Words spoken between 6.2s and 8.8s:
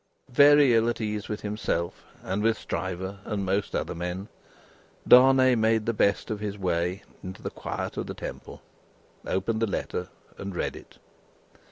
of his way into the quiet of the Temple,